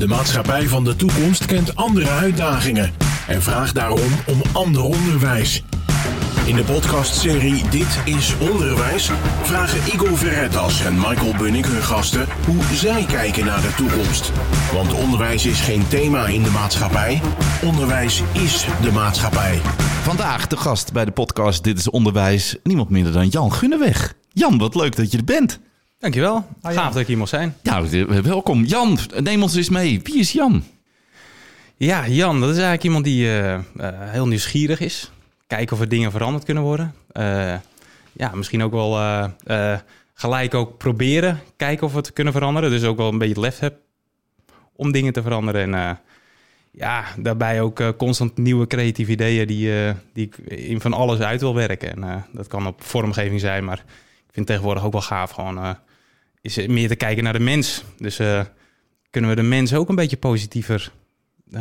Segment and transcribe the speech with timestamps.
[0.00, 2.92] De maatschappij van de toekomst kent andere uitdagingen
[3.28, 5.64] en vraagt daarom om ander onderwijs.
[6.46, 9.10] In de podcastserie Dit is Onderwijs
[9.42, 14.32] vragen Igor Verretas en Michael Bunnik hun gasten hoe zij kijken naar de toekomst.
[14.72, 17.20] Want onderwijs is geen thema in de maatschappij,
[17.64, 19.60] onderwijs is de maatschappij.
[20.02, 24.14] Vandaag de gast bij de podcast Dit is Onderwijs, niemand minder dan Jan Gunneweg.
[24.32, 25.60] Jan, wat leuk dat je er bent.
[26.00, 26.46] Dankjewel.
[26.62, 27.56] Gaaf dat ik hier mag zijn.
[27.62, 27.82] Ja,
[28.22, 28.64] welkom.
[28.64, 30.00] Jan, neem ons eens mee.
[30.02, 30.64] Wie is Jan?
[31.76, 33.60] Ja, Jan, dat is eigenlijk iemand die uh, uh,
[33.98, 35.10] heel nieuwsgierig is.
[35.46, 36.94] Kijken of er dingen veranderd kunnen worden.
[37.12, 37.54] Uh,
[38.12, 38.98] ja, misschien ook wel
[40.14, 41.40] gelijk ook proberen.
[41.56, 42.70] Kijken of we het kunnen veranderen.
[42.70, 43.78] Dus ook wel een beetje het lef heb
[44.72, 45.74] om dingen te veranderen.
[45.74, 45.98] En
[46.70, 51.54] ja, daarbij ook constant nieuwe creatieve ideeën die, die ik in van alles uit wil
[51.54, 52.02] werken.
[52.02, 53.78] En dat kan op vormgeving zijn, maar
[54.26, 55.76] ik vind tegenwoordig ook wel gaaf gewoon
[56.40, 57.84] is meer te kijken naar de mens.
[57.98, 58.40] Dus uh,
[59.10, 60.92] kunnen we de mens ook een beetje positiever
[61.50, 61.60] uh,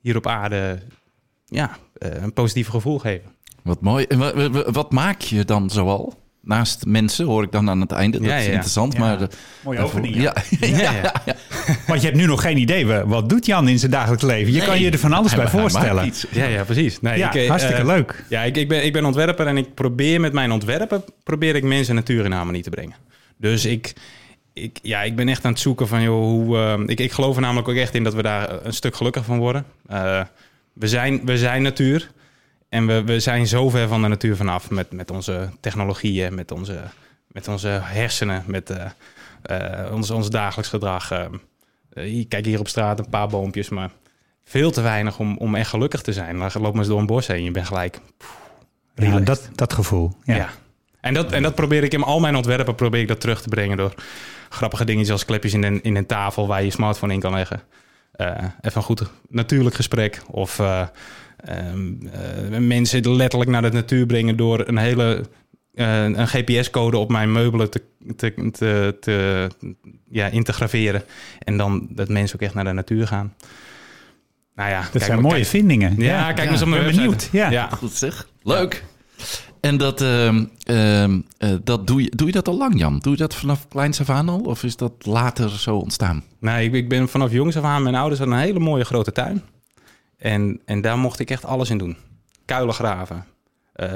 [0.00, 0.78] hier op aarde
[1.46, 3.30] ja, uh, een positief gevoel geven.
[3.62, 4.04] Wat mooi.
[4.04, 6.22] En wat, wat, maak je dan zoal?
[6.40, 8.18] Naast mensen hoor ik dan aan het einde.
[8.18, 8.50] Dat ja, is ja.
[8.50, 8.92] interessant.
[8.92, 8.98] Ja.
[8.98, 9.28] Maar
[9.64, 10.16] Mooie opening.
[10.22, 10.34] Ja.
[10.60, 11.12] Ja.
[11.86, 12.86] Want je hebt nu nog geen idee.
[12.86, 14.52] Wat doet Jan in zijn dagelijks leven?
[14.52, 14.68] Je Nee.
[14.68, 16.12] kan je er van alles Hij- bij hij voorstellen.
[16.30, 17.00] Ja, ja, precies.
[17.00, 18.24] Nee, Ja, ik, eh, hartstikke eh, leuk.
[18.28, 21.62] Ja, ik, ik, ben, ik ben ontwerper en ik probeer met mijn ontwerpen probeer ik
[21.62, 22.96] mensen en natuur in harmonie te brengen.
[23.44, 23.92] Dus ik,
[24.52, 26.56] ik, ja, ik ben echt aan het zoeken van, joh, hoe...
[26.58, 29.28] eh, ik, ik geloof er namelijk ook echt in dat we daar een stuk gelukkiger
[29.28, 29.64] van worden.
[29.86, 30.22] Eh,
[30.72, 32.10] we, zijn, we zijn natuur
[32.68, 36.50] en we, we zijn zo ver van de natuur vanaf met, met onze technologieën, met
[36.50, 36.80] onze,
[37.26, 38.70] met onze hersenen, met
[39.42, 41.08] eh, ons, ons dagelijks gedrag.
[42.28, 43.90] Kijk hier op straat een paar boompjes, maar
[44.44, 46.38] veel te weinig om, om echt gelukkig te zijn.
[46.38, 48.00] Dan loop maar eens door een bos heen, je bent gelijk
[48.94, 49.26] Ja, relaxed.
[49.26, 50.12] dat, dat gevoel.
[50.24, 50.34] Ja.
[50.36, 50.48] Ja.
[51.04, 53.48] En, dat, en dat probeer ik in al mijn ontwerpen probeer ik dat terug te
[53.48, 53.94] brengen door
[54.48, 57.32] grappige dingetjes als klepjes in een, in een tafel waar je je smartphone in kan
[57.34, 57.60] leggen.
[58.12, 58.26] Eh,
[58.60, 60.22] even een goed natuurlijk gesprek.
[60.30, 60.86] Of eh,
[61.36, 61.92] ehm,
[62.50, 65.24] eh, mensen letterlijk naar de natuur brengen door een hele
[65.74, 67.82] een GPS-code op mijn meubelen te,
[68.16, 69.48] te, te, te,
[70.10, 71.02] ja, in te graveren.
[71.38, 73.34] En dan dat mensen ook echt naar de natuur gaan.
[74.54, 75.94] Nou ja, Dat kijk zijn maar- mooie kijk- vindingen.
[75.98, 77.16] Ja, kijk eens op mijn ben website.
[77.16, 77.28] benieuwd.
[77.32, 77.50] Ja.
[77.50, 77.68] ja.
[77.68, 78.28] Goed zeg.
[78.42, 78.84] Leuk.
[79.64, 82.98] En dat, ehm, ehm, eh, dat doe, je, doe je dat al lang, Jan?
[82.98, 84.40] Doe je dat vanaf kleins af aan al?
[84.40, 86.24] Of is dat later zo ontstaan?
[86.38, 87.82] Nee, ik, ik ben vanaf jongs af aan...
[87.82, 89.42] Mijn ouders hadden een hele mooie grote tuin.
[90.18, 91.96] En, en daar mocht ik echt alles in doen.
[92.44, 93.24] Kuilen graven.
[93.72, 93.88] eh,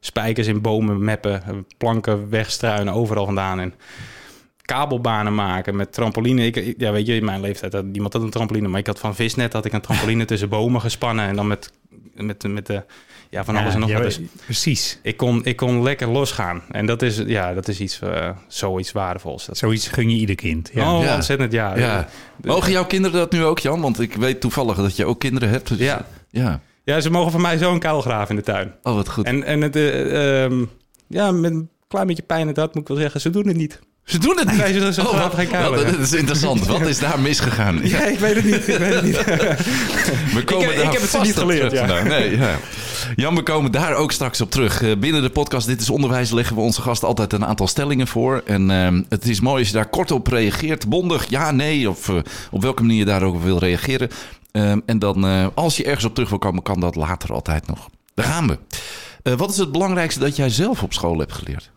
[0.00, 1.66] spijkers in bomen meppen.
[1.78, 3.60] Planken wegstruinen, overal vandaan.
[3.60, 3.74] En
[4.62, 6.46] kabelbanen maken met trampoline.
[6.46, 8.68] Ik, ja, weet je, in mijn leeftijd had niemand had een trampoline.
[8.68, 11.26] Maar ik had van Visnet had ik een trampoline tussen bomen gespannen.
[11.26, 11.72] En dan met,
[12.14, 12.84] met, met de...
[13.30, 14.02] Ja, van alles en nog wat.
[14.02, 14.98] Dus Precies.
[15.02, 16.62] ik kon, ik kon lekker losgaan.
[16.70, 19.46] En dat is, ja, dat is iets, eh, zoiets waardevols.
[19.46, 20.70] Dat, Zoiets gun je ieder kind.
[20.72, 20.96] Ja.
[20.96, 21.14] Oh, Ja.
[21.14, 21.76] ontzettend, ja.
[21.78, 22.08] Ja.
[22.42, 23.80] Mogen jouw kinderen dat nu ook, Jan?
[23.80, 25.68] Want ik weet toevallig dat je ook kinderen hebt.
[25.68, 26.06] Dus, Ja.
[26.30, 26.60] Ja.
[26.84, 28.74] Ja, ze mogen van mij zo een kuil graven in de tuin.
[28.82, 29.24] Oh, wat goed.
[29.24, 30.64] En, en het, ehm,
[31.06, 33.46] ja, met een klein beetje pijn in het hart moet ik wel zeggen, ze doen
[33.46, 33.80] het niet.
[34.04, 34.56] Ze doen het niet.
[34.56, 35.20] Nee, ze- ze oh,
[35.70, 36.66] wat, dat is interessant.
[36.66, 37.80] Wat is daar misgegaan?
[37.88, 38.68] Ja, ik weet het niet.
[38.68, 39.24] Ik weet het niet.
[40.34, 42.02] We komen heb- daar ik heb het niet op geleerd, ja.
[42.02, 42.56] Nee, ja.
[43.16, 44.82] Jan, we komen daar ook straks op terug.
[44.82, 48.06] Eh, Binnen de podcast Dit is Onderwijs leggen we onze gast altijd een aantal stellingen
[48.06, 48.42] voor.
[48.46, 50.88] En ehm, het is mooi als je daar kort op reageert.
[50.88, 52.16] Bondig, ja, nee, of eh,
[52.50, 54.08] op welke manier je daarover wil reageren.
[54.52, 57.66] Ehm, en dan, eh, als je ergens op terug wil komen, kan dat later altijd
[57.66, 57.88] nog.
[58.14, 58.58] Daar gaan we.
[59.36, 61.70] Wat is het belangrijkste dat jij zelf op school hebt geleerd?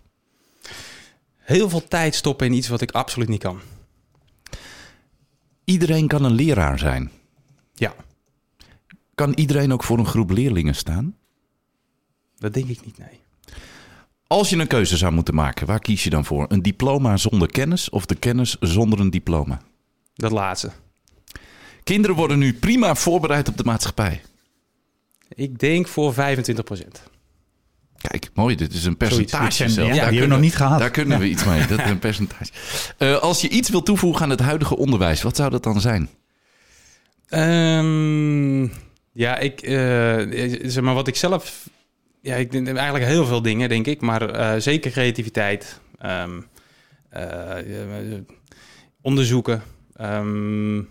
[1.44, 3.60] Heel veel tijd stoppen in iets wat ik absoluut niet kan.
[5.64, 7.12] Iedereen kan een leraar zijn.
[7.74, 7.96] Ja,
[9.16, 11.16] Kan iedereen ook voor een groep leerlingen staan?
[12.38, 13.20] dat denk ik niet, nee.
[14.28, 16.46] Als je een keuze zou moeten maken, waar kies je dan voor?
[16.50, 19.62] Een diploma zonder kennis of de kennis zonder een diploma?
[20.14, 20.72] Dat laatste.
[21.84, 24.22] Kinderen worden nu prima voorbereid op de maatschappij.
[25.30, 27.04] Ik denk voor 25 procent.
[28.08, 29.76] Kijk, mooi, dit is een percentage zelf.
[29.76, 30.80] Ja, die Daar hebben we nog niet gehad.
[30.80, 32.52] Daar kunnen we iets mee, dat is een percentage.
[32.98, 36.10] Eh, als je iets wil toevoegen aan het huidige onderwijs, wat zou dat dan zijn?
[37.28, 38.64] Ehm,
[39.12, 41.68] ja, ik, eh, zeg maar wat ik zelf,
[42.22, 46.42] ja, ik denk eigenlijk heel veel dingen, denk ik, maar eh, zeker creativiteit, ehm,
[47.10, 48.20] eh, eh,
[49.02, 49.64] onderzoeken.
[49.96, 50.82] Ehm,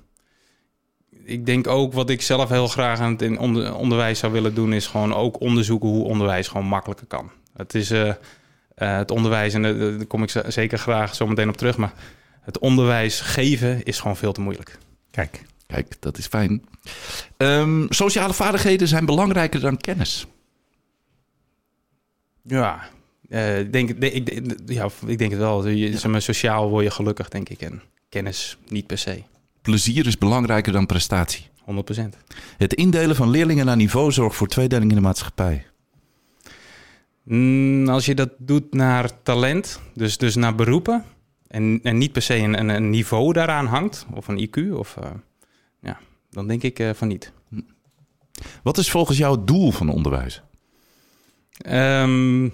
[1.24, 4.54] ik denk ook wat ik zelf heel graag aan het in onder- onderwijs zou willen
[4.54, 7.30] doen, is gewoon ook onderzoeken hoe onderwijs gewoon makkelijker kan.
[7.56, 8.16] Het is eh, eh,
[8.74, 11.92] het onderwijs, en eh, daar kom ik zeker graag zo meteen op terug, maar
[12.40, 14.78] het onderwijs geven is gewoon veel te moeilijk.
[15.10, 16.64] Kijk, Kijk, dat is fijn.
[17.36, 20.26] Ehm, sociale vaardigheden zijn belangrijker dan kennis.
[22.42, 22.88] Ja,
[23.28, 25.68] eh, ik denk, de- ik, de- ja, ik denk het wel.
[25.68, 27.60] Je, maar, sociaal word je gelukkig, denk ik.
[27.60, 29.22] En kennis niet per se.
[29.62, 31.50] Plezier is belangrijker dan prestatie.
[31.60, 31.64] 100%.
[32.56, 35.66] Het indelen van leerlingen naar niveau zorgt voor tweedeling in de maatschappij.
[37.22, 41.04] Mm, als je dat doet naar talent, dus, dus naar beroepen,
[41.46, 45.10] en, en niet per se een, een, niveau daaraan hangt, of een IQ, of, eh,
[45.80, 45.98] ja,
[46.30, 47.32] dan denk ik eh, van niet.
[48.62, 50.42] Wat is volgens jou het doel van onderwijs?
[51.56, 52.48] Ehm,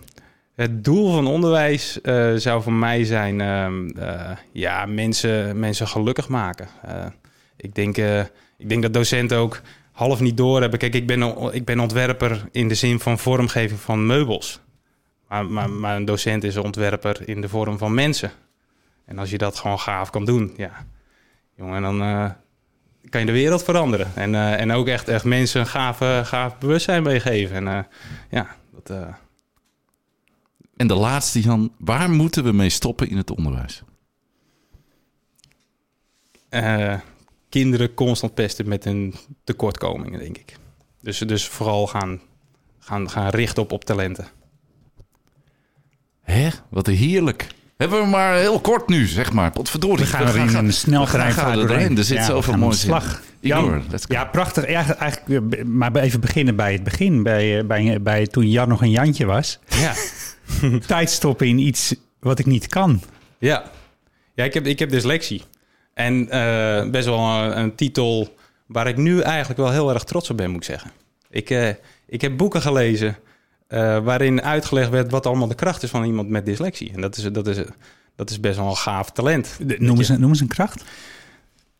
[0.58, 6.28] het doel van onderwijs eh, zou voor mij zijn ehm, eh, ja, mensen, mensen gelukkig
[6.28, 6.68] maken.
[6.82, 7.06] Eh,
[7.56, 7.96] ik, denk,
[8.56, 9.60] ik denk dat docenten ook
[9.92, 10.78] half niet doorhebben.
[10.78, 14.60] Kijk, ik ben, ik ben ontwerper in de zin van vormgeving van meubels.
[15.28, 18.30] Maar, maar, maar een docent is een ontwerper in de vorm van mensen.
[19.04, 20.70] En als je dat gewoon gaaf kan doen, ja,
[21.56, 21.98] jongen, dan
[23.08, 24.06] kan je de wereld veranderen.
[24.14, 27.68] En, en ook echt, echt mensen een gaaf, gaaf bewustzijn meegeven.
[27.68, 27.86] En
[28.30, 29.16] ja, dat...
[30.78, 31.72] En de laatste, Jan.
[31.78, 33.82] Waar moeten we mee stoppen in het onderwijs?
[36.48, 36.98] eh,
[37.48, 39.14] kinderen constant pesten met hun
[39.44, 40.56] tekortkomingen, denk ik.
[41.00, 42.20] Dus, dus vooral gaan,
[42.78, 44.28] gaan, gaan richten op, op talenten.
[46.20, 46.48] Hè?
[46.68, 47.48] Wat heerlijk.
[47.78, 49.50] Hebben we maar heel kort nu, zeg maar.
[49.50, 50.04] Potverdorie.
[50.04, 51.96] We gaan er in een snel we gaan- er doorheen.
[51.96, 53.00] Er zit Ja, zoveel moois in.
[53.40, 53.82] Jan.
[54.08, 54.64] Ja, prachtig.
[54.64, 57.22] Eigenlijk, eigenlijk, eh, maar even beginnen bij het begin.
[57.22, 59.58] Bij, eh, bij, bij toen Jan nog een Jantje was.
[59.66, 59.92] Ja.
[60.86, 63.00] Tijd stoppen in iets wat ik niet kan.
[63.38, 63.70] Ja,
[64.34, 65.42] ja ik, heb, ik heb dyslexie.
[65.94, 68.36] En eh, best wel een, een titel
[68.66, 70.90] waar ik nu eigenlijk wel heel erg trots op ben, moet ik zeggen.
[71.30, 71.68] Ik, eh,
[72.06, 73.16] ik heb boeken gelezen
[73.68, 76.92] eh, waarin uitgelegd werd wat allemaal de kracht is van iemand met dyslexie.
[76.94, 77.56] En dat is, dat is,
[78.16, 79.56] dat is best wel een gaaf talent.
[79.62, 80.84] De- Noem eens, een- noem eens een kracht.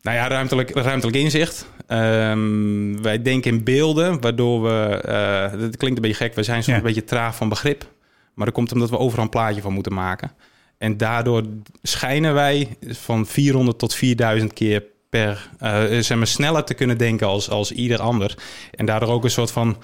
[0.02, 1.67] Nou ja, ruimtelijk, ruimtelijk inzicht.
[1.87, 5.00] Ehm, wij denken in beelden, waardoor we...
[5.05, 6.76] eh dat klinkt een beetje gek, we zijn soms Ja.
[6.76, 7.87] een beetje traag van begrip.
[8.35, 10.32] Maar dat komt omdat we overal een plaatje van moeten maken.
[10.79, 11.43] En daardoor
[11.82, 15.50] schijnen wij van 400 tot 4000 keer per...
[15.58, 18.35] eh, zeg maar sneller te kunnen denken als, als ieder ander.
[18.75, 19.76] En daardoor ook een soort van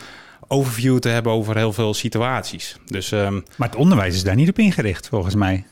[0.48, 2.76] overview te hebben over heel veel situaties.
[2.86, 5.64] Dus ehm, Maar het onderwijs is daar niet op ingericht, volgens mij.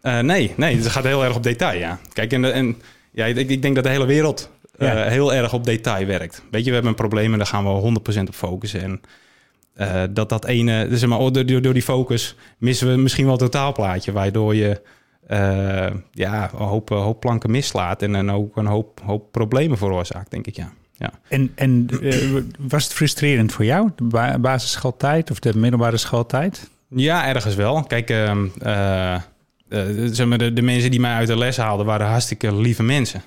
[0.00, 1.98] eh, nee, nee, het gaat heel erg op detail, ja.
[2.12, 2.76] Kijk, en, en
[3.10, 5.08] ja, ik, ik denk dat de hele wereld eh, Ja.
[5.08, 6.42] heel erg op detail werkt.
[6.50, 8.82] Weet je, we hebben een probleem en daar gaan we 100% op focussen.
[8.82, 9.00] En
[9.74, 13.32] eh, dat dat ene, dus zeg maar, door, door die focus missen we misschien wel
[13.32, 14.80] het totaalplaatje, waardoor je
[16.12, 20.46] ja, een hoop, hoop planken mislaat en dan ook een hoop, hoop problemen veroorzaakt, denk
[20.46, 20.72] ik, ja.
[20.98, 21.10] Ja.
[21.28, 22.16] En, en eh,
[22.58, 26.70] was het frustrerend voor jou, de ba- basisschooltijd of de middelbare schooltijd?
[26.88, 27.82] Ja, ergens wel.
[27.82, 29.20] Kijk, ehm, eh, eh,
[30.04, 33.22] zeg maar, de, de mensen die mij uit de les haalden waren hartstikke lieve mensen.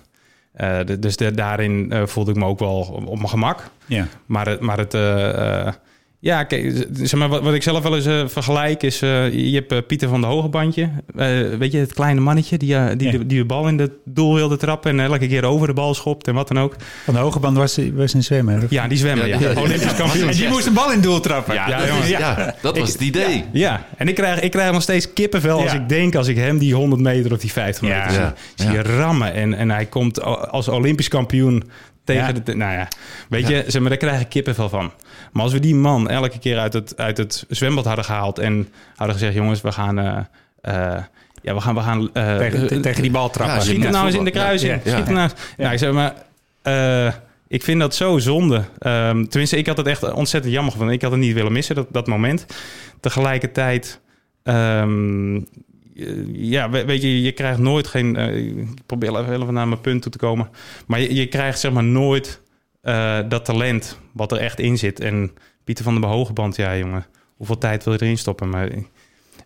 [0.85, 3.69] De- dus de- daarin voelde ik me ook wel op, op mijn gemak.
[3.85, 4.07] Ja.
[4.25, 4.93] Maar het, maar het
[6.23, 9.55] ja, kijk, zeg maar, wat, wat ik zelf wel eens eh, vergelijk is, eh, je
[9.55, 10.89] hebt eh, Pieter van de Hogebandje.
[11.15, 11.27] Eh,
[11.59, 13.17] weet je, het kleine mannetje die, die, Ja.
[13.17, 15.93] de, die de bal in het doel wilde trappen en elke keer over de bal
[15.93, 16.75] schopt en wat dan ook.
[17.03, 18.65] Van de hoge band was, was een zwemmer.
[18.69, 19.39] Ja, die zwemmen, ja.
[19.39, 19.61] Ja, ja, ja.
[19.61, 20.29] Olympisch kampioen.
[20.29, 21.53] En die moest een bal in doel trappen.
[21.53, 22.05] Ja, Ja, dat, jongens.
[22.09, 23.43] is- ja, dat was het idee.
[23.51, 26.57] Ja, en ik krijg, ik krijg nog steeds kippenvel als ik denk, als ik hem
[26.57, 27.97] die 100 meter of die 50 Ja.
[27.97, 28.11] meter
[28.55, 28.71] zie, Ja.
[28.71, 29.33] zie rammen.
[29.33, 30.21] En, en hij komt
[30.51, 31.63] als Olympisch kampioen
[32.13, 32.41] tegen Ja.
[32.43, 32.55] de...
[32.55, 32.87] Nou ja,
[33.29, 34.91] weet je, zeg maar, daar krijg ik kippenvel van.
[35.31, 38.69] Maar als we die man elke keer uit het, uit het zwembad hadden gehaald en
[38.95, 39.99] hadden gezegd, jongens, we gaan...
[39.99, 40.17] eh,
[40.61, 41.03] eh,
[41.41, 41.75] ja, we gaan...
[41.75, 43.55] We gaan eh, Tegen, tegen die bal trappen.
[43.55, 44.81] Ja, Schiet hem nou eens in de kruising.
[44.85, 45.29] Schiet hem nou...
[45.57, 46.13] Nou, ik zeg maar...
[47.47, 48.63] ik vind dat zo zonde.
[48.79, 50.95] Ehm, tenminste, ik had het echt ontzettend jammer gevonden.
[50.95, 52.45] Ik had het niet willen missen, dat, dat moment.
[52.99, 53.99] Tegelijkertijd...
[54.43, 55.39] ehm,
[56.33, 58.15] ja, we- weet je, je krijgt nooit geen...
[58.15, 60.49] eh, ik probeer even even naar mijn punt toe te komen.
[60.87, 62.41] Maar je, je krijgt zeg maar nooit
[62.81, 64.99] eh, dat talent wat er echt in zit.
[64.99, 65.31] En
[65.63, 67.05] Pieter van der Behogeband, ja jongen,
[67.35, 68.49] hoeveel tijd wil je erin stoppen?
[68.49, 68.69] Maar,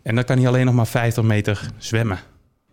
[0.02, 2.18] en dan kan hij alleen nog maar 50 meter zwemmen.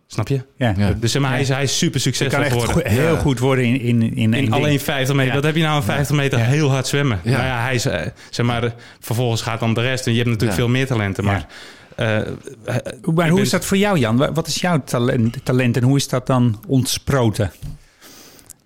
[0.08, 0.42] Snap je?
[0.58, 0.74] Ja.
[0.78, 0.92] Ja.
[1.00, 2.76] Dus zeg maar, hij, is, hij is super succesvol kan echt geworden.
[2.84, 3.20] goed- heel Ja.
[3.20, 5.28] goed worden in, in, in, één In alleen 50 meter.
[5.30, 5.34] Ja.
[5.36, 6.46] Dat heb je nou een 50 meter Ja.
[6.46, 7.20] heel hard zwemmen.
[7.24, 7.32] Ja.
[7.32, 10.06] Nou ja, hij is, eh, zeg maar, eh, vervolgens gaat dan de rest.
[10.06, 10.64] En je hebt natuurlijk Ja.
[10.66, 11.24] veel meer talenten.
[11.24, 11.48] Maar, eh, eh,
[11.96, 14.18] Maar ik hoe is dat voor jou, Jan?
[14.18, 17.52] Wa- Wat is jouw talent, talent en hoe is dat dan ontsproten?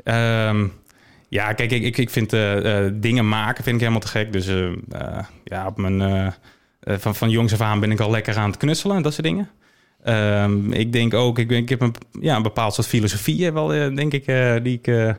[0.03, 0.65] Ehm,
[1.29, 4.31] ja, kijk, ik, ik, ik vind eh, eh, dingen maken vind ik helemaal te gek.
[4.31, 6.25] Dus eh, eh, ja, op mijn, eh,
[6.79, 9.13] eh, van, van jongs af aan ben ik al lekker aan het knutselen en dat
[9.13, 9.49] soort dingen.
[10.03, 13.53] Ehm, ik denk ook, ik, ben- ik heb een, ja, een bepaald soort filosofie, eh,
[13.53, 15.15] wel, eh, denk ik, eh, die ik, eh, eh,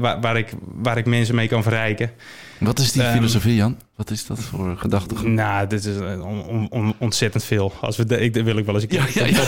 [0.00, 2.10] waar, waar, ik, waar ik mensen mee kan verrijken.
[2.60, 3.76] Wat is die Ehm, filosofie, Jan?
[3.96, 5.26] Wat is dat voor gedachtegoed?
[5.26, 7.72] Nou, dit is eh, on- on- on- ontzettend veel.
[7.80, 9.42] Als we de, ik, wil ik wel eens een keer Ja, ja,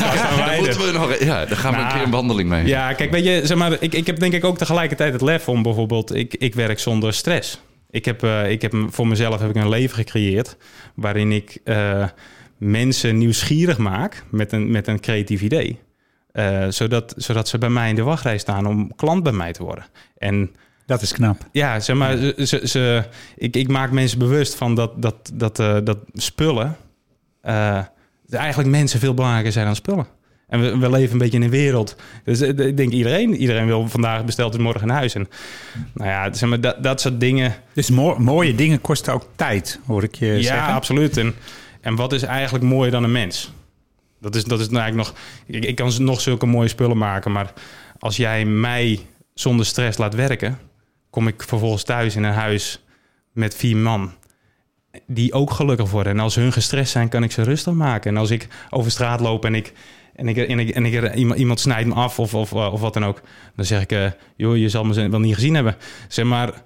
[0.54, 2.66] ja, moeten we nog, ja, daar gaan we een Nou, keer een wandeling mee.
[2.66, 5.48] Ja, kijk, weet je, zeg maar, ik, ik heb denk ik ook tegelijkertijd het lef
[5.48, 7.60] om bijvoorbeeld, ik, ik werk zonder stress.
[7.90, 10.56] Ik heb, eh, ik heb voor mezelf heb ik een leven gecreëerd
[10.94, 12.04] waarin ik eh,
[12.58, 15.78] mensen nieuwsgierig maak met een, met een creatief idee.
[16.68, 19.84] Zodat, zodat ze bij mij in de wachtrij staan om klant bij mij te worden.
[20.18, 20.50] En
[20.90, 21.36] Dat is knap.
[21.52, 23.04] ja, zeg maar, ze, ze, ze-
[23.36, 26.76] ik, ik maak mensen bewust van dat, dat, dat, eh, dat spullen
[27.42, 27.80] eh,
[28.30, 30.06] eigenlijk mensen veel belangrijker zijn dan spullen.
[30.48, 31.96] En we, we leven een beetje in een wereld.
[32.24, 35.14] Dus eh, ik denk iedereen, iedereen wil vandaag besteld is morgen in huis.
[35.14, 35.28] En
[35.94, 37.54] nou ja, zeg maar, dat, dat soort dingen.
[37.74, 40.74] Dus mo- mooie dingen kosten ook tijd, hoor ik je ja, zeggen.
[40.74, 41.16] absoluut.
[41.16, 41.34] En,
[41.80, 43.52] en wat is eigenlijk mooier dan een mens?
[44.20, 45.18] Dat is, dat is nou eigenlijk nog.
[45.46, 47.52] Ik, ik kan nog zulke mooie spullen maken, maar
[47.98, 49.00] als jij mij
[49.34, 50.58] zonder stress laat werken,
[51.10, 52.84] kom ik vervolgens thuis in een huis
[53.32, 54.12] met vier man.
[55.06, 56.12] Die ook gelukkig worden.
[56.12, 58.10] En als hun gestrest zijn, kan ik ze rustig maken.
[58.10, 59.72] En als ik over straat loop en ik.
[60.14, 62.94] En ik, en ik, en ik iemand, iemand snijdt me af of, of, of wat
[62.94, 63.20] dan ook.
[63.56, 65.76] Dan zeg ik, eh, joh, je zal me wel niet gezien hebben.
[66.08, 66.62] Zeg maar,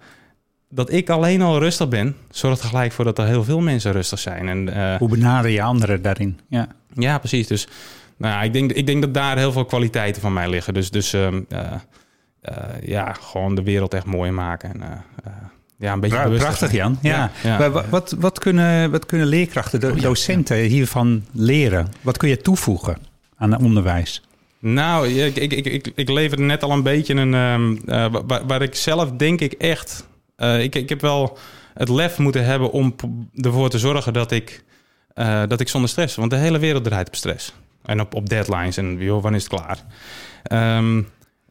[0.75, 3.93] dat ik alleen al rustig ben, zorgt er gelijk voor dat er heel veel mensen
[3.93, 4.49] rustig zijn.
[4.49, 6.41] En eh, Hoe benader je anderen daarin?
[6.49, 6.69] Ja.
[6.95, 7.47] ja, precies.
[7.47, 7.69] Dus
[8.17, 10.75] nou, ik, denk, ik denk dat daar heel veel kwaliteiten van mij liggen.
[10.75, 11.73] Dus, dus ehm, eh, eh,
[12.83, 14.73] ja, gewoon de wereld echt mooi maken.
[14.75, 14.89] En, eh,
[15.25, 15.33] eh,
[15.77, 16.73] ja, een beetje Prachtig.
[16.73, 16.99] Jan.
[17.03, 17.31] Ja.
[17.43, 21.89] Ja, Wat, wat, kunnen, wat kunnen leerkrachten, Oh, de, docenten hiervan leren?
[22.01, 22.97] Wat kun je toevoegen
[23.37, 24.23] aan het onderwijs?
[24.59, 27.35] Nou, ik, ik, ik, ik, ik leverde net al een beetje een...
[27.35, 30.07] ehm, eh, wa- waar, waar ik zelf denk ik echt...
[30.37, 31.39] eh, ik, ik heb wel
[31.75, 32.95] het lef moeten hebben om
[33.35, 34.65] ervoor te zorgen dat ik,
[35.15, 36.17] eh, dat ik zonder stress...
[36.17, 37.55] Want de hele wereld draait op stress.
[37.85, 39.79] En op, op deadlines en joh, wanneer is het klaar?
[40.43, 41.03] Ehm,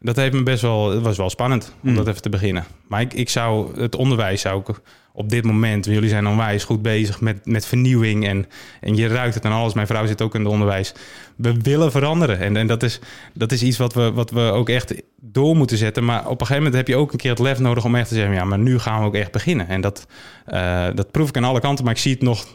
[0.04, 0.92] dat heeft me best wel...
[0.92, 1.96] Het was wel spannend om Mm.
[1.96, 2.66] dat even te beginnen.
[2.88, 3.80] Maar ik, ik zou...
[3.82, 4.80] Het onderwijs zou ik
[5.14, 5.86] op dit moment...
[5.86, 8.28] Jullie zijn onwijs goed bezig met, met vernieuwing.
[8.28, 8.46] En,
[8.82, 9.74] en je ruikt het aan alles.
[9.74, 10.94] Mijn vrouw zit ook in het onderwijs.
[11.36, 12.40] We willen veranderen.
[12.40, 13.00] En, en dat, is,
[13.34, 16.06] dat is iets wat we, wat we ook echt door moeten zetten.
[16.06, 17.86] Maar op een gegeven moment heb je ook een keer het lef nodig...
[17.86, 18.34] om echt te zeggen...
[18.34, 19.68] Ja, maar nu gaan we ook echt beginnen.
[19.68, 20.08] En dat,
[20.46, 21.86] eh, dat proef ik aan alle kanten.
[21.86, 22.46] Maar ik zie het nog...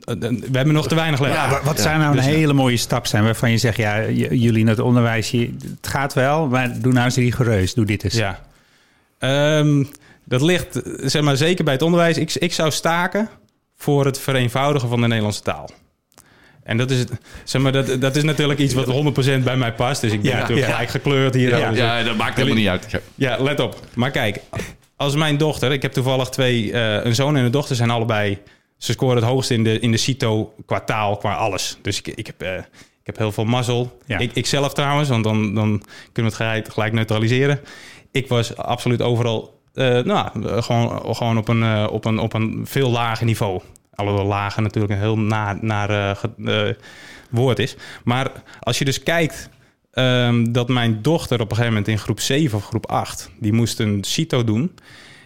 [0.00, 1.32] eh, We hebben nog te weinig lef.
[1.34, 2.30] Ja, wa- wat zou nou een Dus, ja.
[2.30, 6.14] hele mooie stap zijn waarvan je zegt, ja, jullie in het onderwijs, je- het gaat
[6.14, 8.14] wel, maar doe nou eens rigoureus, doe dit eens.
[8.14, 8.40] Ja.
[9.18, 9.84] Ehm,
[10.24, 12.16] dat ligt eh, zeg maar, zeker bij het onderwijs.
[12.18, 13.28] Ik, ik zou staken
[13.76, 15.70] voor het vereenvoudigen van de Nederlandse taal.
[16.62, 17.10] En dat is, het,
[17.44, 20.00] zeg maar, dat, dat is natuurlijk iets wat 100% bij mij past.
[20.00, 20.72] Dus ik ben Ja, natuurlijk ja.
[20.72, 21.58] gelijk gekleurd hier.
[21.58, 22.86] Ja, Dus, ja, dat maakt helemaal niet uit.
[22.90, 22.98] Ja.
[23.14, 23.80] ja, let op.
[23.94, 24.40] Maar kijk,
[24.96, 25.72] als mijn dochter...
[25.72, 26.72] Ik heb toevallig twee...
[26.72, 28.38] eh, een zoon en een dochter zijn allebei...
[28.82, 31.78] Ze scoren het hoogst in de, in de CITO qua taal, qua alles.
[31.82, 33.98] Dus ik, ik, heb, eh, ik heb heel veel mazzel.
[34.06, 34.18] Ja.
[34.18, 37.60] Ik, ik zelf trouwens, want dan, dan kunnen we het gelijk, gelijk neutraliseren.
[38.10, 39.60] Ik was absoluut overal...
[39.74, 40.28] eh, nou,
[40.62, 43.60] gewoon, gewoon op, een, eh, op, een, op een veel lager niveau.
[43.94, 46.18] Alhoewel lager natuurlijk een heel naar, naar
[47.30, 47.76] woord is.
[48.04, 49.48] Maar als je dus kijkt
[49.92, 53.30] ehm, dat mijn dochter op een gegeven moment in groep 7 of groep 8...
[53.38, 54.74] die moest een CITO doen.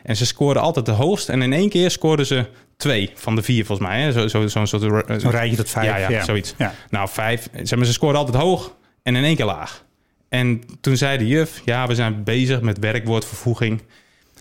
[0.02, 1.28] En ze scoorde altijd de hoogst.
[1.28, 2.46] En in één keer scoorde ze
[2.76, 4.00] twee van de vier volgens mij.
[4.00, 4.12] Hè?
[4.12, 4.82] Zo, zo, zo'n soort...
[4.82, 5.86] eh, Zo'n rijtje tot vijf.
[5.86, 6.54] Ja, ja, zoiets.
[6.58, 6.74] Ja.
[6.90, 7.48] Nou, vijf.
[7.62, 9.84] Zeg maar, ze scoorde altijd hoog en in één keer laag.
[10.28, 13.82] En toen zei de juf, ja, we zijn bezig met werkwoordvervoeging.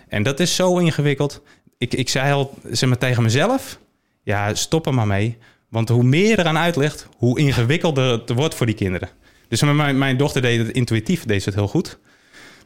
[0.08, 1.42] En dat is zo ingewikkeld.
[1.78, 3.80] Ik, ik zei al zeg maar, tegen mezelf,
[4.24, 5.38] ja, stop er maar mee.
[5.70, 9.10] Want hoe meer eraan uitlegt, hoe ingewikkelder het wordt voor die kinderen.
[9.48, 12.00] Dus mijn, mijn dochter deed het intuïtief, deed ze het heel goed.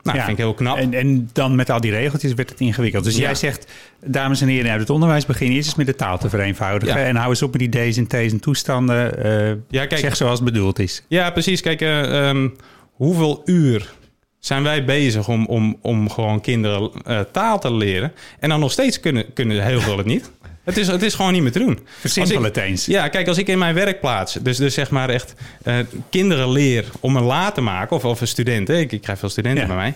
[0.03, 0.23] Nou, Ja.
[0.25, 0.77] vind ik heel knap.
[0.77, 3.03] En, en dan met al die regeltjes werd het ingewikkeld.
[3.03, 3.21] Dus Ja.
[3.21, 3.71] jij zegt,
[4.05, 6.99] dames en heren uit het onderwijs, begin eerst eens met de taal te vereenvoudigen.
[6.99, 7.05] Ja.
[7.05, 9.23] En hou eens op met die D's en T's en toestanden.
[9.23, 11.03] eh, Ja, kijk, zeg zoals het bedoeld is.
[11.07, 11.61] Ja, precies.
[11.61, 12.49] Kijk, eh, ehm,
[12.91, 13.93] hoeveel uur
[14.39, 18.11] zijn wij bezig om, om, om gewoon kinderen eh, taal te leren?
[18.39, 20.31] En dan nog steeds kunnen, kunnen heel veel het niet.
[20.69, 21.79] Het is, het is gewoon niet meer te doen.
[21.99, 22.85] Versimpel het eens.
[22.85, 25.33] Ja, kijk, als ik in mijn werkplaats, dus, dus zeg maar echt
[25.63, 25.77] eh,
[26.09, 29.61] kinderen leer om een la te maken, of, of studenten, ik, ik krijg veel studenten
[29.61, 29.67] Ja.
[29.67, 29.93] bij mij.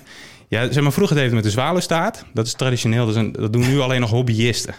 [0.47, 2.23] Ja, zeg maar, vroeger deed het met de zwaluwstaart.
[2.33, 4.73] Dat is traditioneel, dat, is een, dat doen nu alleen nog hobbyisten.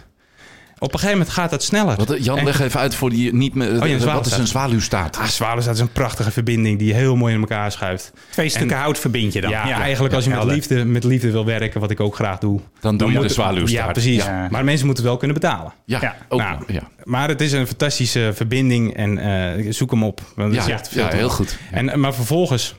[0.79, 1.95] Op een gegeven moment gaat dat sneller.
[1.95, 3.67] Wat, Jan, En- leg even uit voor die niet meer.
[3.81, 5.17] een wat is een zwaluwstaat?
[5.17, 8.11] Ah, zwaluwstaart is een prachtige verbinding die heel mooi in elkaar schuift.
[8.29, 9.49] Twee stukken hout verbind je dan.
[9.49, 12.59] Ja, eigenlijk als je met liefde, met liefde wil werken, wat ik ook graag doe.
[12.79, 13.85] Dan doe je moet- de zwaluwstaart.
[13.85, 14.23] Ja, precies.
[14.25, 14.47] Ja.
[14.51, 15.73] Maar mensen moeten het wel kunnen betalen.
[15.85, 16.15] Ja, Ja.
[16.29, 16.39] ook.
[16.39, 16.81] Nou, ja.
[17.03, 20.21] Maar het is een fantastische verbinding en eh, zoek hem op.
[20.35, 21.57] Want Ja, is echt veel heel goed.
[21.71, 22.75] En, maar vervolgens,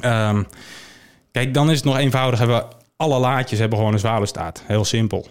[0.00, 0.42] ehm,
[1.32, 2.38] kijk, dan is het nog eenvoudig.
[2.38, 2.64] Hebben
[2.96, 4.62] alle laadjes hebben gewoon een zwaluwstaart.
[4.66, 5.28] Heel simpel.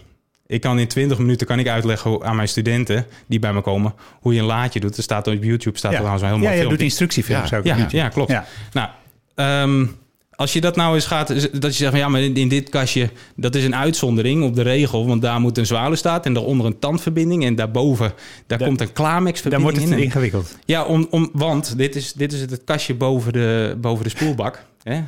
[0.48, 3.94] Ik kan in 20 minuten kan ik uitleggen aan mijn studenten die bij me komen
[4.22, 4.98] hoe je een laadje doet.
[4.98, 6.77] Er staat op YouTube staat Ja, trouwens een heel ja je filmpje.
[6.77, 7.58] doet instructiefilms Ja.
[7.58, 7.66] ook.
[7.66, 8.34] Ja, ja, klopt.
[8.74, 8.89] Nou,
[9.36, 9.86] ehm,
[10.32, 11.27] als je dat nou eens gaat,
[11.62, 14.62] dat je zegt van ja, maar in, dit kastje, dat is een uitzondering op de
[14.62, 18.13] regel, want daar moet een zwaluwstaart en daaronder een tandverbinding en daarboven,
[18.48, 19.98] daar Da- komt een Klamex Dan wordt het in.
[20.00, 20.58] ingewikkeld.
[20.66, 24.66] Ja, om, om, want dit is, dit is het kastje boven de, boven de spoelbak.
[24.88, 25.01] Hè?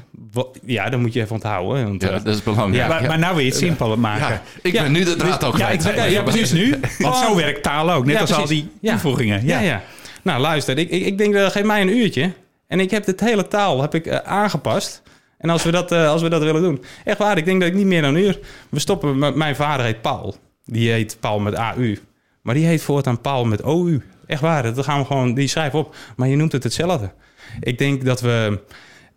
[0.65, 1.83] Ja, dat moet je even onthouden.
[1.87, 2.75] Want, Ja, eh, dat is belangrijk.
[2.75, 3.07] Ja, Maar, Ja.
[3.07, 4.27] maar nou wil je het simpeler maken.
[4.27, 4.81] Ja, ik Ja.
[4.83, 5.85] ben nu de draad ook Ja, kwijt.
[5.85, 6.79] ik, ja, ja, precies nu.
[6.99, 8.05] Want zo werkt taal ook.
[8.05, 9.45] Net Ja, als al die toevoegingen.
[9.45, 9.65] Ja, Ja.
[9.65, 9.81] ja.
[10.23, 12.33] Nou, luister, ik, ik, ik denk, dat geef mij een uurtje.
[12.67, 15.01] En ik heb dit hele taal heb ik, eh, aangepast.
[15.37, 16.83] En als we, dat, eh, als we dat willen doen.
[17.03, 18.39] Echt waar, ik denk dat ik niet meer dan een uur...
[18.69, 20.35] We stoppen, m- mijn vader heet Paul.
[20.65, 21.97] Die heet Paul met AU.
[22.41, 24.01] Maar die heet voortaan Paul met OU.
[24.27, 25.33] Echt waar, dat gaan we gewoon...
[25.33, 25.95] Die schrijven op.
[26.15, 27.11] Maar je noemt het hetzelfde.
[27.59, 28.59] Ik denk dat we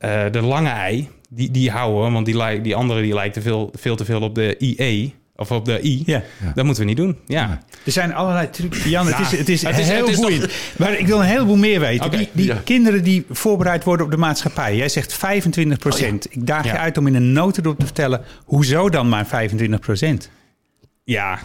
[0.02, 2.12] eh, de lange ei, die, die houden...
[2.12, 5.14] Want die, die andere die lijkt te veel, veel te veel op de IE...
[5.36, 6.02] Of op de I.
[6.06, 6.22] Ja.
[6.54, 7.18] Dat moeten we niet doen.
[7.26, 7.62] Ja.
[7.84, 8.84] Er zijn allerlei trucs.
[8.84, 10.52] Jan, het is, het is het is- heel het is boeiend.
[10.78, 12.10] Maar ik wil een heleboel meer weten.
[12.10, 12.60] Die die ja.
[12.64, 14.76] kinderen die voorbereid worden op de maatschappij.
[14.76, 16.26] Jij zegt 25 procent.
[16.30, 18.20] Ik daag je uit om in een notendop te vertellen...
[18.44, 20.30] hoezo dan maar 25 procent?
[21.04, 21.38] Ja,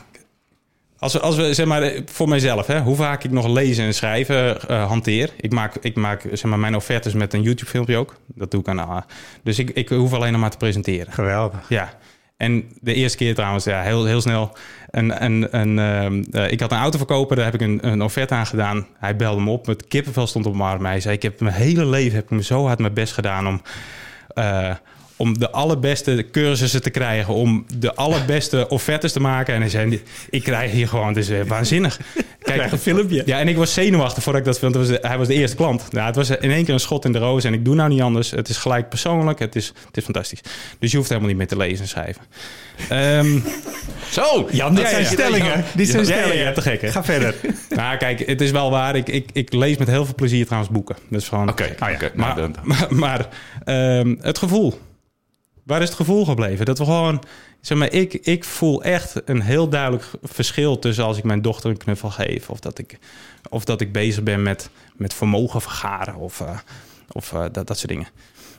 [0.99, 3.85] als we, als we zeg maar, eh, voor mijzelf, hè, hoe vaak ik nog lezen
[3.85, 5.29] en schrijven eh, hanteer.
[5.39, 8.15] Ik maak, ik maak zeg maar, mijn offertes met een YouTube-filmpje ook.
[8.25, 8.79] Dat doe ik aan.
[8.79, 8.97] eh,
[9.43, 11.13] dus ik, ik hoef alleen nog maar te presenteren.
[11.13, 11.69] Geweldig.
[11.69, 11.93] Ja.
[12.37, 14.57] En de eerste keer trouwens, ja, heel, heel snel.
[14.89, 18.33] Een, een, een, ehm, eh, ik had een autoverkoper, daar heb ik een, een offerte
[18.33, 18.87] aan gedaan.
[18.97, 20.85] Hij belde me op, met kippenvel stond op mijn arm.
[20.85, 23.47] Hij zei, ik heb mijn hele leven heb ik me zo hard mijn best gedaan
[23.47, 23.61] om...
[25.17, 29.53] om de allerbeste cursussen te krijgen, om de allerbeste offertes te maken.
[29.53, 31.99] En hij zei, ik krijg hier gewoon, het is eh, waanzinnig.
[32.41, 33.23] Kijk, een filmpje.
[33.25, 35.27] Ja, en ik was zenuwachtig voordat ik dat film, want het was de- hij was
[35.27, 35.91] de eerste klant.
[35.91, 37.89] Nou, het was in één keer een schot in de roos en ik doe nou
[37.89, 38.31] niet anders.
[38.31, 40.39] Het is gelijk persoonlijk, het is, het is fantastisch.
[40.79, 42.21] Dus je hoeft helemaal niet meer te lezen en schrijven.
[42.89, 43.39] Ehm,
[44.11, 44.47] Zo!
[44.51, 45.09] Jan, dit Ja, zijn ja.
[45.09, 45.63] stellingen.
[45.75, 46.53] Dit zijn Ja, ja, ja, stellingen.
[46.53, 46.91] te gek, hè?
[46.91, 47.35] Ga verder.
[47.69, 48.95] nou, kijk, het is wel waar.
[48.95, 50.95] Ik, ik, ik lees met heel veel plezier trouwens boeken.
[51.09, 51.49] Dat is gewoon...
[51.49, 53.27] Oké, oké, nou, Maar, maar, maar,
[53.65, 54.79] ehm, het gevoel.
[55.67, 56.65] Waar is het gevoel gebleven?
[56.65, 57.23] Dat we gewoon...
[57.61, 61.69] Zeg maar, ik, ik voel echt een heel duidelijk verschil tussen als ik mijn dochter
[61.69, 62.49] een knuffel geef...
[62.49, 62.97] of dat ik,
[63.49, 66.57] of dat ik bezig ben met, met vermogen vergaren of, eh,
[67.11, 68.07] of eh, dat, dat soort dingen.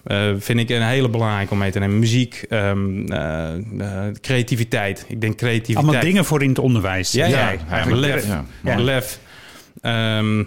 [0.04, 1.98] Eh, vind ik een hele belangrijke om mee te nemen.
[1.98, 5.04] Muziek, ehm, eh, eh, creativiteit.
[5.08, 5.76] Ik denk creativiteit.
[5.76, 7.12] Allemaal dingen voor in het onderwijs.
[7.12, 7.56] Ja, ja.
[7.86, 8.26] Lef.
[8.26, 8.44] ja.
[8.64, 8.78] Ja.
[8.78, 9.18] Lef.
[9.80, 10.44] Ehm,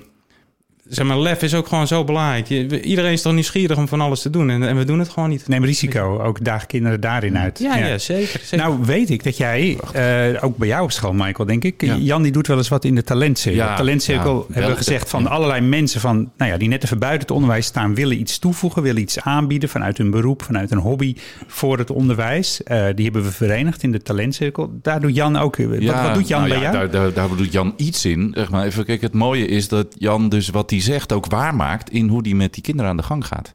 [0.91, 2.48] zeg maar, lef is ook gewoon zo belangrijk.
[2.48, 5.10] Je- iedereen is toch nieuwsgierig om van alles te doen en, en we doen het
[5.10, 5.48] gewoon niet.
[5.48, 6.19] Neem risico.
[6.21, 7.60] Ook daag kinderen daarin uit.
[7.60, 7.98] Ja, ja.
[7.98, 8.57] zeker, zeker.
[8.57, 11.95] Nou weet ik dat jij, eh, ook bij jou op school Michael denk ik, Ja.
[11.95, 13.63] Jan die doet wel eens wat in de talentcirkel.
[13.63, 15.30] Ja, talentcirkel ja, hebben we gezegd van ja.
[15.30, 18.82] allerlei mensen van, nou ja, die net even buiten het onderwijs staan, willen iets toevoegen,
[18.82, 21.15] willen iets aanbieden vanuit hun beroep, vanuit een hobby
[21.47, 22.63] voor het onderwijs.
[22.63, 24.80] Eh, die hebben we verenigd in de talentcirkel.
[24.82, 25.58] Daar doet Jan ook.
[25.58, 26.73] wat, wat doet Jan nou bij ja, jou?
[26.73, 28.32] Daar, daar, daar doet Jan iets in.
[28.36, 31.89] Zeg maar even, kijk, het mooie is dat Jan dus wat hij zegt ook waarmaakt
[31.89, 33.54] in hoe hij met die kinderen aan de gang gaat.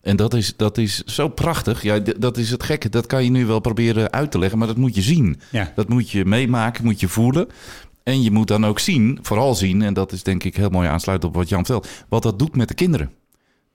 [0.00, 1.82] En dat is, dat is zo prachtig.
[1.82, 2.88] Ja, dat is het gekke.
[2.88, 5.40] Dat kan je nu wel proberen uit te leggen, maar dat moet je zien.
[5.50, 5.72] Ja.
[5.74, 7.48] Dat moet je meemaken, moet je voelen.
[8.02, 10.88] En je moet dan ook zien, vooral zien, en dat is denk ik heel mooi
[10.88, 13.10] aansluitend op wat Jan vertelt, wat dat doet met de kinderen.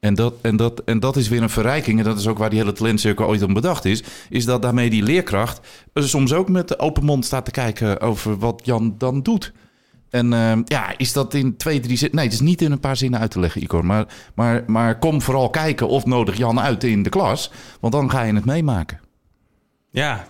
[0.03, 1.99] En dat, en, dat, en dat is weer een verrijking.
[1.99, 4.03] En dat is ook waar die hele talentcirkel ooit om bedacht is.
[4.29, 7.99] Is dat daarmee die leerkracht eh, soms ook met de open mond staat te kijken
[7.99, 9.51] over wat Jan dan doet.
[10.13, 12.15] En eh, ja, is dat in twee, drie zinnen?
[12.15, 13.85] Nee, het is niet in een paar zinnen uit te leggen, Igor.
[13.85, 17.51] Maar, maar, maar kom vooral kijken of nodig Jan uit in de klas.
[17.79, 18.99] Want dan ga je het meemaken.
[19.89, 20.27] Ja,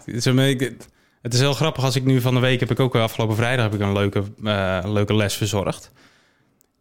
[1.22, 3.63] het is heel grappig als ik nu van de week heb ik ook afgelopen vrijdag
[3.65, 5.91] heb ik een leuke, eh, leuke les verzorgd.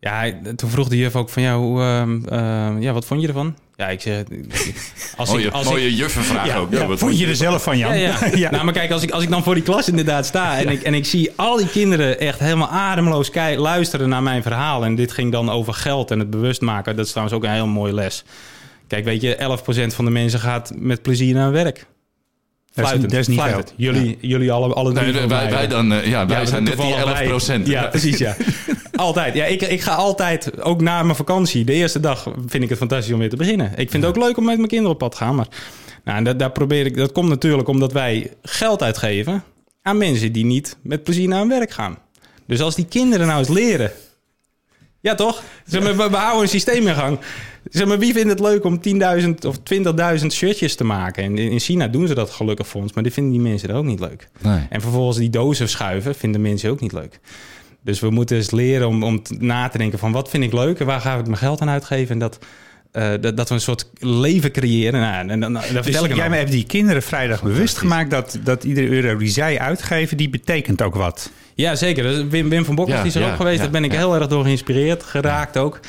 [0.05, 3.27] Ja, toen vroeg de juf ook van ja, hoe, ehm, ehm, ja, wat vond je
[3.27, 3.57] ervan?
[3.77, 4.23] Ja, ik zeg,
[5.17, 6.73] als Mooie, ik, als mooie ik, juffenvraag Ja, ook.
[6.73, 7.99] ja, wat vond je er zelf van Jan?
[7.99, 8.51] Ja, ja.
[8.55, 10.83] Nou, maar kijk, als ik, als ik dan voor die klas inderdaad sta en, ik,
[10.83, 14.85] en ik zie al die kinderen echt helemaal ademloos luisteren naar mijn verhaal.
[14.85, 16.97] En dit ging dan over geld en het bewust maken.
[16.97, 18.25] Dat is trouwens ook een heel mooie les.
[18.87, 19.37] Kijk, weet je,
[19.91, 21.77] 11% van de mensen gaat met plezier naar werk.
[21.77, 23.75] Dat is- Fluitend, dat is niet fluitend.
[23.77, 26.81] Jullie, jullie alle, alle Nee, wij, wij dan, eh, ja, wij Ja, zijn net die
[26.83, 27.67] toevallig 11 wij- procent.
[27.67, 28.37] Ja, precies, ja.
[28.95, 29.35] Altijd.
[29.35, 32.79] Ja, ik, ik ga altijd, ook na mijn vakantie, de eerste dag vind ik het
[32.79, 33.71] fantastisch om weer te beginnen.
[33.77, 35.35] Ik vind het ook leuk om met mijn kinderen op pad te gaan.
[35.35, 35.49] Maar
[36.05, 39.45] nou, en dat, daar probeer ik, dat komt natuurlijk omdat wij geld uitgeven
[39.83, 41.99] aan mensen die niet met plezier naar hun werk gaan.
[42.47, 43.93] Dus als die kinderen nou eens leren.
[45.01, 45.43] Ja, toch?
[45.67, 47.19] Zeg maar, we, houden een systeem in gang.
[47.71, 49.57] Zeg maar, wie vindt het leuk om 10.000 of
[50.21, 51.25] 20.000 shirtjes te maken?
[51.25, 53.69] En in in China doen ze dat gelukkig voor ons, maar die vinden die mensen
[53.69, 54.29] er ook niet leuk.
[54.41, 54.67] Nee.
[54.71, 57.21] En vervolgens die dozen schuiven vinden mensen ook niet leuk.
[57.85, 60.81] Dus we moeten eens leren om, om na te denken van wat vind ik leuk
[60.81, 62.13] en waar ga ik mijn geld aan uitgeven.
[62.13, 62.39] En dat,
[62.93, 65.01] eh, dat, dat we een soort leven creëren.
[65.01, 68.65] Nou, en dan, Dus vertel ik jij hebt die kinderen vrijdag bewust gemaakt dat, dat
[68.65, 71.31] iedere euro die zij uitgeven, die betekent ook wat.
[71.55, 72.03] Ja, zeker.
[72.03, 73.57] Dus Wim, Wim van Bokkels Ja, die is er ja, ook geweest.
[73.57, 73.99] ja, Daar ben ik ja.
[73.99, 75.81] heel erg door geïnspireerd, geraakt ook.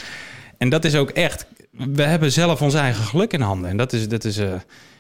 [0.58, 1.46] En dat is ook echt...
[1.72, 3.70] We hebben zelf ons eigen geluk in handen.
[3.70, 4.54] En dat is, dat is, eh,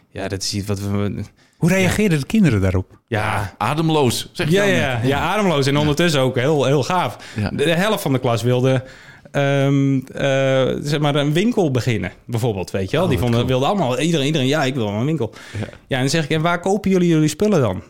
[0.09, 1.23] ja, dat is iets wat we...
[1.57, 2.99] Hoe reageerden de kinderen daarop?
[3.07, 5.67] Ja, Ademloos, zeg Ja, ja, ja, ademloos.
[5.67, 7.17] En ondertussen ook heel, heel gaaf.
[7.35, 7.49] Ja.
[7.49, 8.83] De, de helft van de klas wilde
[9.31, 12.71] ehm, eh, zeg maar een winkel beginnen, bijvoorbeeld.
[12.71, 13.05] Weet je wel?
[13.05, 13.49] Oh, Die vonden, cool.
[13.51, 15.33] wilden allemaal, iedereen, iedereen, ja, ik wil wel een winkel.
[15.51, 15.59] Ja.
[15.87, 15.95] Ja.
[15.95, 17.83] en dan zeg ik, en waar kopen jullie jullie spullen dan?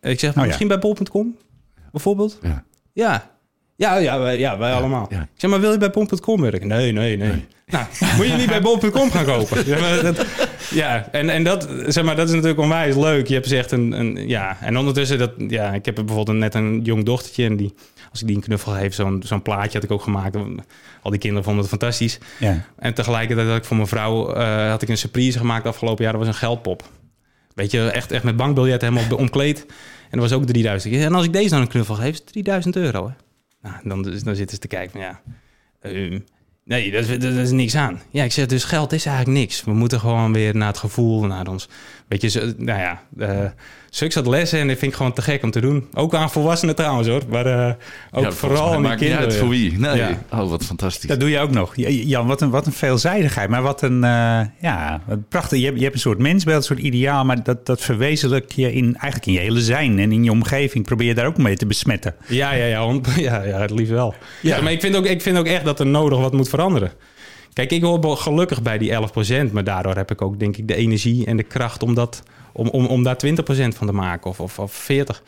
[0.00, 0.44] Ik zeg, ja.
[0.44, 1.36] misschien bij bol.com,
[1.92, 2.38] bijvoorbeeld.
[2.42, 2.64] Ja.
[2.92, 3.30] Ja.
[3.76, 5.06] Ja, ja, wij, ja, wij allemaal.
[5.10, 5.20] ja.
[5.20, 6.68] Ik zeg, maar wil je bij bol.com werken?
[6.68, 7.46] Nee, nee, nee.
[7.66, 7.84] Nou,
[8.16, 9.66] moet je niet bij bol.com gaan kopen.
[9.66, 10.26] Ja, maar dat,
[10.70, 13.26] ja, en, en dat, zeg maar, dat is natuurlijk onwijs leuk.
[13.26, 16.54] Je hebt dus echt een, een ja, en ondertussen, dat, ja, ik heb bijvoorbeeld net
[16.54, 17.74] een jong dochtertje en die,
[18.10, 20.36] als ik die een knuffel geef, zo'n zo'n plaatje had ik ook gemaakt.
[21.02, 22.18] Al die kinderen vonden het fantastisch.
[22.38, 22.64] Ja.
[22.78, 26.12] En tegelijkertijd had ik voor mijn vrouw eh, had ik een surprise gemaakt afgelopen jaar.
[26.12, 26.82] Dat was een geldpop.
[27.54, 29.66] Weet je, echt, echt met bankbiljetten helemaal omkleed.
[30.10, 30.94] En dat was ook 3000.
[30.94, 33.06] En als ik deze dan een knuffel geef, is het 3000 euro.
[33.06, 33.14] Hè?
[33.68, 35.20] Nou, dan, dan zitten ze te kijken van ja...
[35.80, 36.18] ehm,
[36.66, 38.00] nee, dat, dat, is niks aan.
[38.10, 39.64] Ja, ik zeg dus geld is eigenlijk niks.
[39.64, 41.68] We moeten gewoon weer naar het gevoel, naar ons...
[42.08, 43.50] Weet je, zo- nou ja, eh
[43.90, 45.86] zulke soort lessen en dat vind ik gewoon te gek om te doen.
[45.94, 47.22] Ook aan volwassenen trouwens hoor.
[47.30, 47.72] Maar eh,
[48.10, 49.28] ook Ja, vooral aan die maakt niet kinderen.
[49.32, 49.78] uit voor wie.
[49.78, 49.96] Nee.
[49.96, 50.18] Ja.
[50.32, 51.08] Oh, wat fantastisch.
[51.08, 51.76] Dat doe je ook nog.
[51.76, 53.48] Ja, Jan, wat een, wat een veelzijdigheid.
[53.48, 55.58] Maar wat een, eh, ja, prachtig.
[55.58, 57.24] Je hebt, je hebt een soort mensbeeld, een soort ideaal.
[57.24, 60.84] Maar dat, dat verwezenlijk je in, eigenlijk in je hele zijn en in je omgeving.
[60.84, 62.14] Probeer je daar ook mee te besmetten.
[62.28, 64.14] Ja, ja, ja, ja, ja het liefst wel.
[64.42, 64.60] Ja.
[64.60, 66.90] maar ik vind, ook, ik vind ook echt dat er nodig wat moet veranderen.
[67.56, 68.92] Kijk, ik hoor wel gelukkig bij die
[69.48, 72.22] 11%, maar daardoor heb ik ook denk ik de energie en de kracht om, dat,
[72.52, 75.22] om, om, om daar 20% van te maken of, of, of 40.
[75.22, 75.26] 30%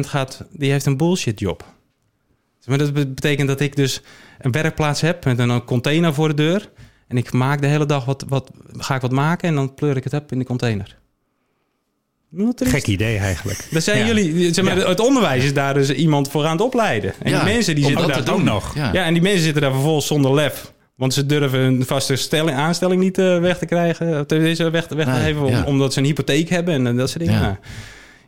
[0.00, 1.64] gaat, die heeft een bullshit job.
[2.64, 4.00] Maar dat betekent dat ik dus
[4.38, 6.70] een werkplaats heb met een container voor de deur.
[7.08, 9.96] En ik maak de hele dag wat, wat, ga ik wat maken en dan pleur
[9.96, 10.96] ik het op in de container.
[12.56, 13.68] Gek idee eigenlijk.
[13.70, 14.06] Dan zijn Ja.
[14.06, 14.88] jullie, zeg maar, Ja.
[14.88, 17.14] het onderwijs is daar dus iemand voor aan het opleiden.
[17.22, 18.44] En Ja, die mensen die zitten dat daar doen.
[18.44, 18.74] nog.
[18.74, 18.92] Ja.
[18.92, 20.72] Ja, en die mensen zitten daar vervolgens zonder lef.
[20.96, 24.26] Want ze durven een vaste stelling, aanstelling niet eh, weg te krijgen.
[24.26, 25.46] Deze weg, weg te geven.
[25.46, 25.64] ja.
[25.64, 27.58] Omdat ze een hypotheek hebben en eh, dat soort dingen.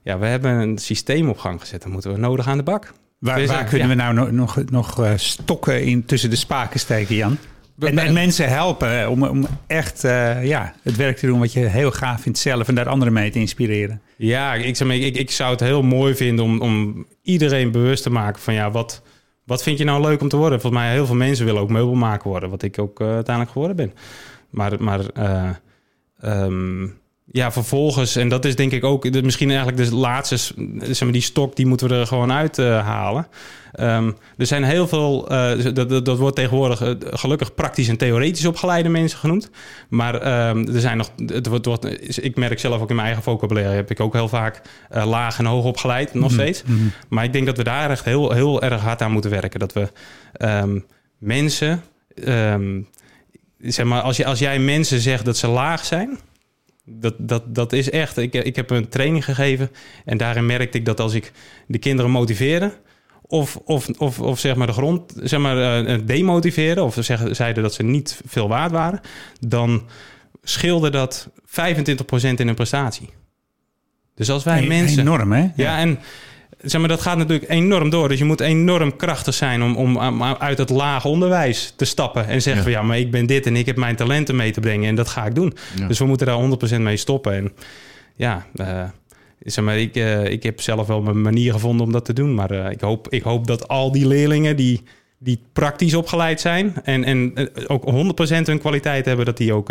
[0.03, 0.19] Ja.
[0.19, 1.83] We hebben een systeem op gang gezet.
[1.83, 2.93] Dan moeten we nodig aan de bak.
[3.19, 6.81] Waar, Dus, waar eh, kunnen we nou nog, nog, nog stokken in tussen de spaken
[6.81, 7.39] steken, Jan?
[7.79, 10.03] En, mensen helpen om, om echt
[10.43, 13.31] ja, het werk te doen wat je heel gaaf vindt zelf en daar anderen mee
[13.31, 14.01] te inspireren.
[14.17, 18.43] Ja, ik, ik, ik zou het heel mooi vinden om, om iedereen bewust te maken
[18.43, 19.03] van ja, wat,
[19.49, 20.61] wat vind je nou leuk om te worden?
[20.61, 23.77] Volgens mij heel veel mensen willen ook meubelmaker worden, wat ik ook eh, uiteindelijk geworden
[23.77, 23.93] ben.
[24.51, 25.51] Maar, maar eh,
[26.21, 26.89] ehm,
[27.33, 30.37] ja, vervolgens, en dat is denk ik ook misschien eigenlijk de laatste,
[30.81, 33.27] zeg maar, die stok, die moeten we er gewoon uit eh, halen.
[33.73, 37.97] Ehm, er zijn heel veel, eh, dat, dat, dat wordt tegenwoordig eh, gelukkig praktisch en
[37.97, 39.51] theoretisch opgeleide mensen genoemd.
[39.89, 43.25] Maar ehm, er zijn nog, het wordt, wordt, ik merk zelf ook in mijn eigen
[43.25, 46.63] vocabulaire, heb ik ook heel vaak laag en hoog opgeleid, nog steeds.
[47.09, 49.61] Maar ik denk dat we daar echt heel, heel erg hard aan moeten werken.
[49.61, 49.89] Dat we
[50.33, 50.79] ehm,
[51.19, 51.83] mensen,
[53.59, 56.19] zeg maar, als, je, als jij mensen zegt dat ze laag zijn,
[56.89, 58.17] dat, dat, dat is echt.
[58.17, 59.71] Ik, ik heb een training gegeven
[60.05, 61.33] en daarin merkte ik dat als ik
[61.67, 62.73] de kinderen motiveerde.
[63.23, 67.63] Of, of, of, of zeg maar de grond zeg maar, eh, demotiveren, of zeggen, zeiden
[67.63, 69.01] dat ze niet veel waard waren,
[69.41, 69.83] dan
[70.43, 71.45] scheelde dat 25%
[72.21, 73.11] in hun prestatie.
[74.15, 75.01] Dus als wij mensen.
[75.01, 75.49] Enorm, hè?
[75.57, 75.99] Ja, en
[76.63, 78.09] zeg maar, dat gaat natuurlijk enorm door.
[78.09, 82.27] Dus je moet enorm krachtig zijn om, om om uit het lage onderwijs te stappen.
[82.27, 82.71] En zeggen Ja.
[82.71, 84.89] van ja, maar ik ben dit en ik heb mijn talenten mee te brengen.
[84.89, 85.55] En dat ga ik doen.
[85.77, 85.87] Ja.
[85.87, 86.37] Dus we moeten daar
[86.79, 87.35] 100% mee stoppen.
[87.35, 87.53] En
[88.17, 88.85] ja, eh,
[89.39, 92.35] zeg maar, ik, eh, ik heb zelf wel mijn manier gevonden om dat te doen.
[92.35, 94.83] Maar eh, ik, hoop, ik hoop dat al die leerlingen die,
[95.19, 96.75] die praktisch opgeleid zijn...
[96.85, 99.71] en, en ook 100% hun kwaliteit hebben, dat die ook...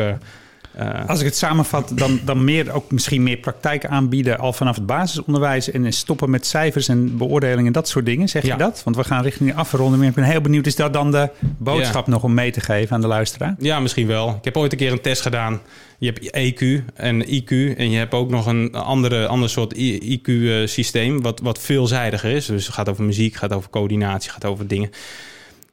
[0.78, 4.54] eh, eh, Als ik het samenvat, dan, dan meer, ook misschien meer praktijk aanbieden al
[4.54, 8.30] vanaf het basisonderwijs en stoppen met cijfers en beoordelingen, dat soort dingen.
[8.30, 8.52] Zeg Ja.
[8.54, 8.82] je dat?
[8.84, 10.00] Want we gaan richting de afronden.
[10.00, 12.96] Maar ik ben heel benieuwd, is dat dan de boodschap nog om mee te geven
[12.96, 13.56] aan de luisteraar?
[13.60, 14.30] Ja, misschien wel.
[14.30, 15.62] Ik heb ooit een keer een test gedaan.
[15.98, 17.78] Je hebt EQ en IQ.
[17.78, 21.22] En je hebt ook nog een andere, ander soort IQ-systeem.
[21.22, 22.46] Wat, wat veelzijdiger is.
[22.46, 24.90] Dus het gaat over muziek, gaat over coördinatie, gaat over dingen.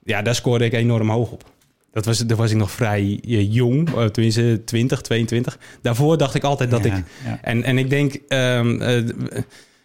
[0.05, 1.45] Ja, daar scoorde ik enorm hoog op.
[1.95, 5.59] Dat was, daar was ik nog vrij eh, jong, eh, tenminste 20, 22.
[5.83, 7.05] Daarvoor dacht ik altijd dat Ja, ik.
[7.25, 7.39] ja.
[7.43, 9.03] En, en ik denk, ehm, eh,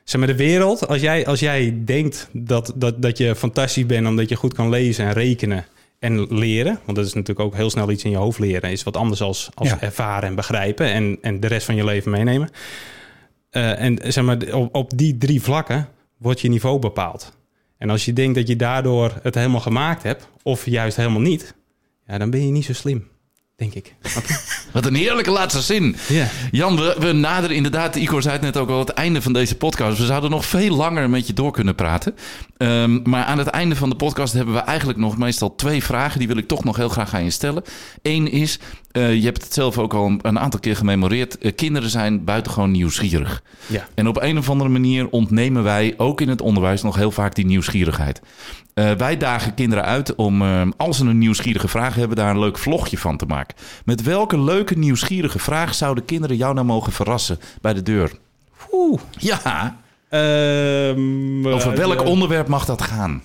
[0.03, 4.07] zeg maar, de wereld, als jij, als jij denkt dat, dat, dat je fantastisch bent
[4.07, 5.65] omdat je goed kan lezen en rekenen
[5.99, 8.83] en leren, want dat is natuurlijk ook heel snel iets in je hoofd leren, is
[8.83, 9.81] wat anders als, als Ja.
[9.81, 12.49] ervaren en begrijpen en, en de rest van je leven meenemen.
[13.49, 17.37] En zeg maar, op, op die drie vlakken wordt je niveau bepaald.
[17.77, 21.53] En als je denkt dat je daardoor het helemaal gemaakt hebt, of juist helemaal niet,
[22.09, 23.07] ja, dan ben je niet zo slim,
[23.55, 23.95] denk ik.
[24.73, 25.95] Wat een heerlijke laatste zin.
[26.07, 26.27] Ja.
[26.51, 29.55] Jan, we, we naderen inderdaad, Igor zei het net ook al, het einde van deze
[29.55, 29.97] podcast.
[29.97, 32.15] We zouden nog veel langer met je door kunnen praten.
[32.57, 36.19] Ehm, maar aan het einde van de podcast hebben we eigenlijk nog meestal twee vragen.
[36.19, 37.63] Die wil ik toch nog heel graag aan je stellen.
[38.01, 38.59] Eén is,
[38.91, 41.37] eh, je hebt het zelf ook al een, een aantal keer gememoreerd.
[41.37, 43.43] eh, kinderen zijn buitengewoon nieuwsgierig.
[43.67, 43.87] Ja.
[43.95, 47.35] En op een of andere manier ontnemen wij ook in het onderwijs nog heel vaak
[47.35, 48.21] die nieuwsgierigheid.
[48.73, 50.41] Eh, wij dagen kinderen uit om,
[50.77, 53.55] als ze een nieuwsgierige vraag hebben, daar een leuk vlogje van te maken.
[53.85, 58.11] Met welke leuke nieuwsgierige vraag zouden kinderen jou nou mogen verrassen bij de deur?
[58.71, 59.01] Oeh.
[59.17, 59.77] Ja,
[60.09, 63.21] Ehm, over welk onderwerp mag dat gaan?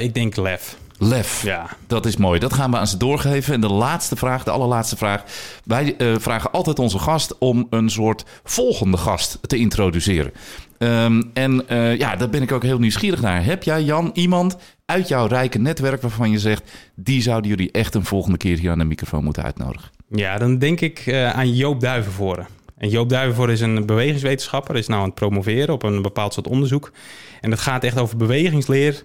[0.00, 0.76] ik denk lef.
[1.02, 1.42] Lef.
[1.42, 1.66] Ja.
[1.86, 2.38] Dat is mooi.
[2.38, 3.54] Dat gaan we aan ze doorgeven.
[3.54, 5.24] En de laatste vraag, de allerlaatste vraag.
[5.64, 10.32] Wij uh, vragen altijd onze gast om een soort volgende gast te introduceren.
[10.78, 13.44] Um, en uh, ja, daar ben ik ook heel nieuwsgierig naar.
[13.44, 16.70] Heb jij, Jan, iemand uit jouw rijke netwerk waarvan je zegt...
[16.94, 19.90] die zouden jullie echt een volgende keer hier aan de microfoon moeten uitnodigen?
[20.08, 22.46] Ja, dan denk ik uh, aan Joop Duivenvoren.
[22.76, 24.76] En Joop Duivenvoort is een bewegingswetenschapper.
[24.76, 26.92] Is nou aan het promoveren op een bepaald soort onderzoek.
[27.40, 29.04] En dat gaat echt over bewegingsleer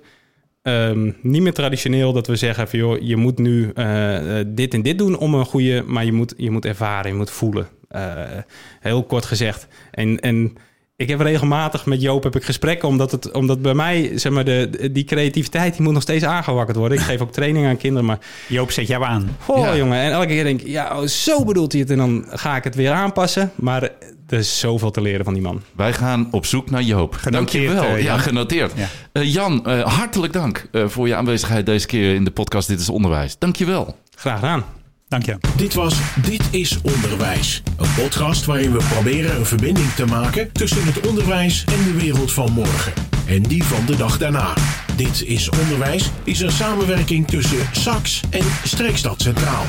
[0.67, 4.81] Um, niet meer traditioneel dat we zeggen van joh, je moet nu uh, dit en
[4.81, 7.67] dit doen om een goede, maar je moet, je moet ervaren, je moet voelen.
[7.91, 8.01] Uh,
[8.79, 9.67] heel kort gezegd.
[9.91, 10.53] En, en
[10.95, 14.45] ik heb regelmatig met Joop heb ik gesprekken, omdat, het, omdat bij mij, zeg maar,
[14.45, 16.97] de, die creativiteit die moet nog steeds aangewakkerd worden.
[16.97, 18.19] Ik geef ook training aan kinderen, maar...
[18.47, 19.37] Joop zet jou aan.
[19.45, 19.99] Oh, jongen.
[19.99, 21.89] En elke keer denk ik, ja, oh, zo bedoelt hij het.
[21.89, 23.51] En dan ga ik het weer aanpassen.
[23.55, 23.89] Maar
[24.27, 25.61] er is zoveel te leren van die man.
[25.75, 27.13] Wij gaan op zoek naar Joop.
[27.13, 27.97] Genoteerd, Dankjewel.
[27.97, 28.71] Uh, ja, genoteerd.
[28.75, 28.87] Ja.
[29.13, 32.89] Uh, Jan, uh, hartelijk dank voor je aanwezigheid deze keer in de podcast Dit is
[32.89, 33.35] Onderwijs.
[33.39, 33.97] Dankjewel.
[34.15, 34.63] Graag gedaan.
[35.07, 35.37] Dank je.
[35.57, 37.63] Dit was Dit is Onderwijs.
[37.77, 42.31] Een podcast waarin we proberen een verbinding te maken tussen het onderwijs en de wereld
[42.31, 42.93] van morgen.
[43.27, 44.53] En die van de dag daarna.
[44.95, 49.65] Dit is Onderwijs is een samenwerking tussen SAX en Streekstad Centraal.